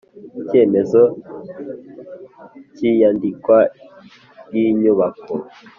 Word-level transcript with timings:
Icyemezo 0.39 1.01
cy 2.75 2.81
iyandikwa 2.91 3.57
ry 4.45 4.53
inyubako 4.67 5.33